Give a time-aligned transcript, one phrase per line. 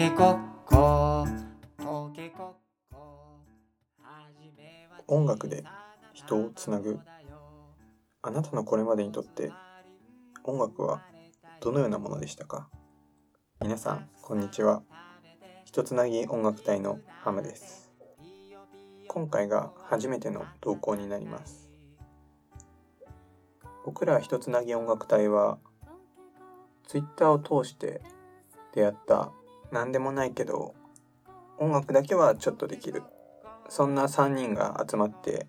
[0.00, 1.26] けこっこ
[1.76, 2.96] とけこっこ
[5.06, 5.62] 音楽で
[6.14, 6.98] 人をつなぐ。
[8.22, 9.52] あなたのこれまでにとって
[10.44, 11.02] 音楽は
[11.60, 12.70] どのようなものでしたか？
[13.60, 14.82] 皆さんこんにちは。
[15.66, 17.90] 人つなぎ音楽隊のハムです。
[19.06, 21.68] 今回が初めての投稿になります。
[23.84, 25.58] 僕ら人つなぎ音楽隊は
[26.88, 28.00] Twitter を通して
[28.74, 29.30] 出会った
[29.72, 30.74] 何でもないけど
[31.58, 33.02] 音楽だけはちょっとできる。
[33.68, 35.46] そんな3人が集まって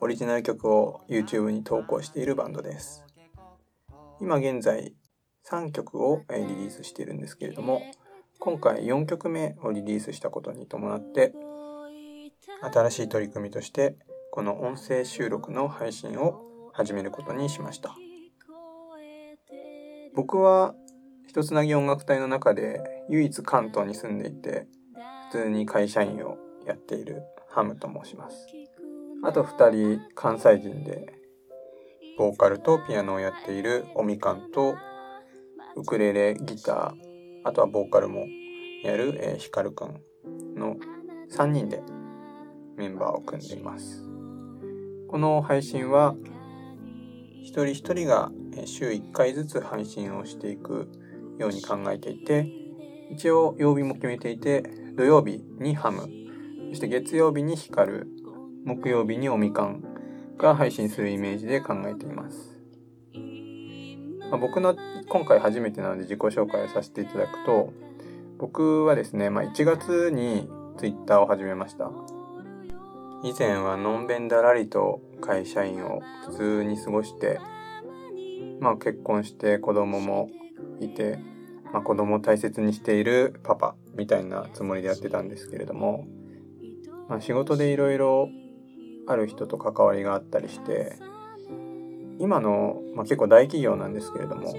[0.00, 3.04] オリジナル曲を YouTube に投稿しているバンドです。
[4.20, 4.94] 今現在
[5.50, 7.82] 3曲をリリースしているんですけれども
[8.38, 11.32] 今回4曲目をリリースしたことに伴って
[12.72, 13.96] 新しい取り組みとして
[14.30, 17.96] この音声収録の配信を始めることにしました。
[20.14, 20.74] 僕は
[21.26, 24.66] 一つなぎ音楽隊の中で唯一関東に住んでいて
[25.30, 28.46] 普通に会社員をやっているハムと申します。
[29.24, 31.12] あと2人関西人で
[32.16, 34.74] ボーカルとピアノをやっているオミカンと
[35.76, 37.08] ウクレレギター
[37.44, 38.26] あとはボーカルも
[38.82, 40.00] やる、え、ヒカルくん
[40.56, 40.76] の
[41.30, 41.82] 3人で
[42.76, 44.04] メンバーを組んでいます。
[45.08, 46.14] この配信は
[47.42, 48.30] 一人一人が
[48.66, 50.88] 週1回ずつ配信をしていく
[51.38, 52.46] ように考えていて
[53.10, 54.62] 一応曜日も決めていて
[54.96, 56.08] 土曜日にハム。
[56.70, 58.06] そして月曜日にヒカル
[58.64, 59.82] 木曜日にオミカン
[60.36, 62.58] が配信するイメージで考えています、
[64.30, 64.76] まあ、僕の
[65.08, 67.72] 今回初めてなので自己紹介をさせていただくと
[68.38, 70.48] 僕はですね、まあ、1月に
[70.78, 71.90] Twitter を始めました。
[73.24, 77.40] 以前はのんべんだらりと会社員を普通に過ごして
[78.60, 80.30] まあ結婚して子供も
[80.78, 81.18] いて、
[81.72, 86.06] まあ、子供を大切にしているパパみたいなつもりでやってたんですけれども、
[87.08, 88.28] まあ、仕事でいろいろ
[89.06, 90.96] ある人と関わりがあったりして
[92.18, 94.54] 今の、まあ、結構大企業なんですけれども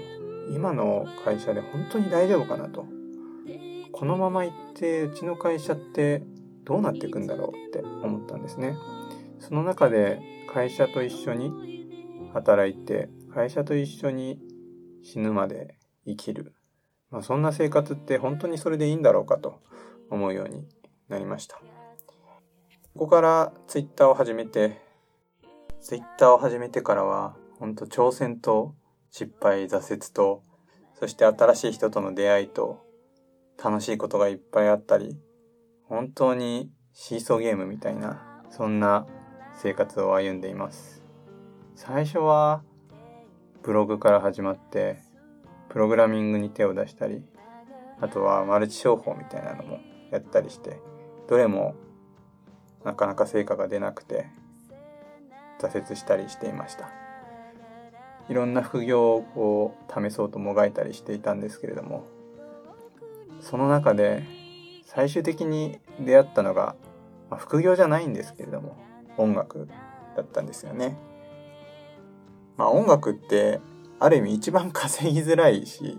[0.52, 2.86] 今の会社で本当に大丈夫かなと
[3.92, 6.22] このまま行ってうちの会社って
[6.64, 8.76] どうなっていくんだろうって思ったんですね
[9.38, 10.20] その中で
[10.52, 11.52] 会社と一緒に
[12.32, 14.40] 働いて会社と一緒に
[15.02, 15.76] 死ぬまで
[16.06, 16.54] 生きる。
[17.10, 19.60] まあ、そんな生活って本当にそれでいいんだろうかと
[20.10, 20.66] 思うように
[21.08, 21.60] なりました。
[22.94, 24.80] ここからツイッターを始めて、
[25.80, 28.74] ツイッターを始めてからは、本当挑戦と
[29.10, 30.42] 失敗、挫折と、
[30.98, 32.84] そして新しい人との出会いと、
[33.62, 35.18] 楽しいことがいっぱいあったり、
[35.84, 39.06] 本当にシーソーゲームみたいな、そんな
[39.56, 41.02] 生活を歩んでいます。
[41.74, 42.62] 最初は、
[43.62, 45.02] ブログから始まって、
[45.70, 47.22] プログラミングに手を出したり、
[48.00, 49.78] あとはマルチ商法みたいなのも
[50.10, 50.80] やったりして、
[51.28, 51.74] どれも
[52.84, 54.26] なかなか成果が出なくて、
[55.60, 56.90] 挫折したりしていました。
[58.28, 62.04] いろんな副業を試そうともがいたりしていたんですけれども、
[63.40, 64.24] その中で
[64.84, 66.74] 最終的に出会ったのが、
[67.30, 68.76] まあ、副業じゃないんですけれども、
[69.16, 69.68] 音楽
[70.16, 70.96] だったんですよね。
[72.56, 73.60] まあ音楽って
[74.00, 75.98] ある意味一番稼ぎづらいし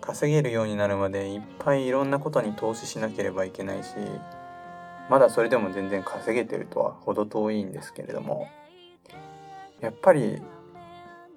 [0.00, 3.90] 稼げるようになるまでいっぱいいろんなことに投資しなければいけないし
[5.08, 8.48] まだそれでも全然稼げてるとは程遠いんですけれども
[9.80, 10.42] やっぱり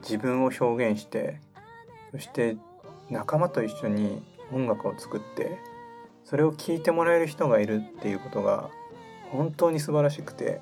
[0.02, 1.40] 自分を表現して
[2.12, 2.58] そして
[3.12, 5.60] 仲間と一緒に音楽を作って
[6.24, 8.72] それを聴いてもらえる人がいるっていうことが
[9.32, 10.60] 本当に素晴らしくて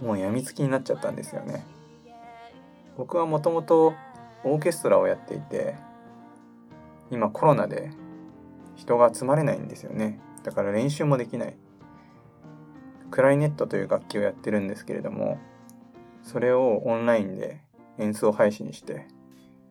[0.00, 1.64] もうやみつきになっちゃったんですよね。
[2.98, 3.94] 僕はもともと
[4.42, 5.76] オーケストラをやっていて
[7.12, 7.90] 今コロナで
[8.74, 10.20] 人が集まれないんですよね。
[10.42, 11.56] だから練習もできない。
[13.10, 15.38] クラリネットという楽器をやってるんですけれども
[16.22, 17.62] それをオンラインで
[17.98, 19.06] 演奏配信して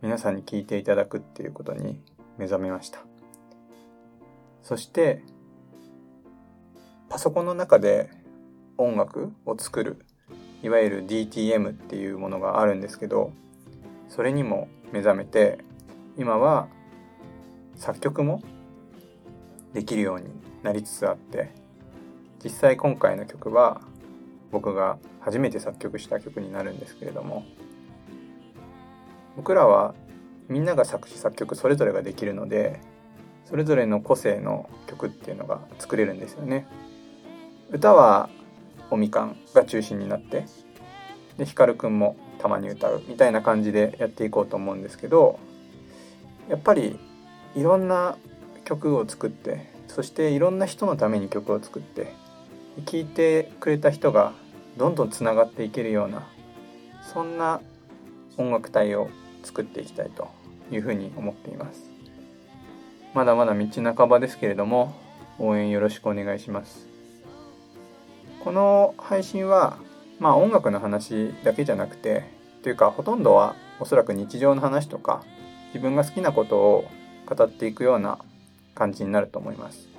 [0.01, 2.01] 皆さんに聴いていただくっていうことに
[2.37, 3.01] 目覚めました。
[4.63, 5.21] そして
[7.09, 8.09] パソコンの中で
[8.77, 10.05] 音楽を作る
[10.63, 13.31] いわゆる DTM っていうものがあるんですけど
[14.09, 15.59] それにも目覚めて
[16.17, 16.67] 今は
[17.75, 18.41] 作曲も
[19.73, 20.25] できるように
[20.63, 21.51] なりつつあって
[22.43, 23.81] 実際今回の曲は
[24.51, 27.45] 僕が初めて作曲した曲になるんですけれども
[29.35, 29.93] 僕らは
[30.49, 32.79] みんなが作詞作曲それぞれができるので
[33.45, 36.67] それぞれの個性の曲っていうのが作れるんですよね。
[37.69, 38.29] 歌は
[38.89, 40.45] おみかんが中心になって
[41.37, 45.39] で光くんもたまに歌うみたいな感じでやっていこうと思うんですけど
[46.49, 46.99] やっぱり
[47.55, 48.17] いろんな
[48.65, 52.13] 曲を作ってそしていろんな人のために曲を作って
[52.85, 54.33] 聴いてくれた人が
[54.77, 56.27] どんどんつながっていけるような
[57.01, 57.61] そんな
[58.37, 59.09] 音楽隊を
[59.43, 60.29] 作っていきたいと
[60.71, 61.89] いうふうに思っています。
[63.13, 64.93] まだまだ道半ばですけれども
[65.39, 66.86] 応援よろしくお願いします。
[68.47, 69.77] この配信は
[70.19, 72.23] まあ音楽の話だけじゃなくて
[72.63, 75.21] というかほとんどはおそらく日常の話とか
[75.73, 76.85] 自分が好きなことを
[77.25, 78.19] 語っていくような
[78.73, 79.89] 感じになると思います。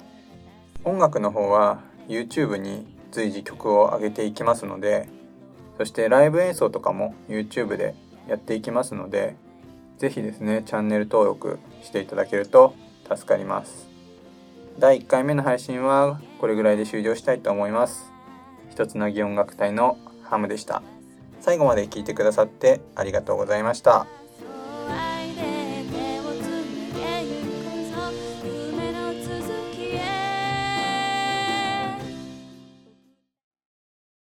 [0.82, 5.10] 音楽の方は YouTube に随時曲を上げていきますので
[5.76, 7.94] そしてライブ演奏とかも YouTube で
[8.28, 9.36] やっていきますので
[9.98, 12.74] 是非ですねチャンネル登録していただけると
[13.14, 13.90] 助かります。
[14.78, 18.17] 第1回目の配信はこれぐらいで終了したいと思います。
[18.78, 20.84] 一つなぎ音楽隊のハムでした。
[21.40, 24.06] 最後まで聴いてくださってありがとうございました。